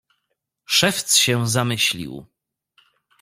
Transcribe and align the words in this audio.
"Szewc 0.65 1.15
się 1.17 1.47
zamyślił." 1.47 2.25